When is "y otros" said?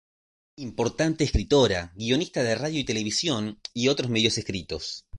3.71-4.09